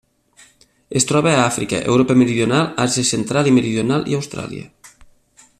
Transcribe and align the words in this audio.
Es 0.99 1.05
troba 1.11 1.33
a 1.33 1.43
Àfrica, 1.49 1.83
Europa 1.93 2.17
meridional, 2.23 2.65
Àsia 2.89 3.11
central 3.13 3.53
i 3.53 3.57
meridional 3.61 4.13
i 4.15 4.21
Austràlia. 4.23 4.69